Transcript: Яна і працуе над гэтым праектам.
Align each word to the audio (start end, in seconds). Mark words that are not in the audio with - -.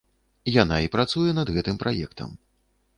Яна 0.53 0.79
і 0.87 0.89
працуе 0.97 1.37
над 1.41 1.55
гэтым 1.59 1.75
праектам. 1.87 2.29